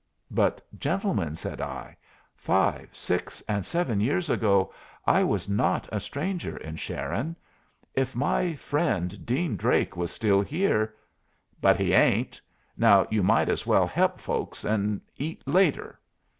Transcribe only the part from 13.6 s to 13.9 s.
well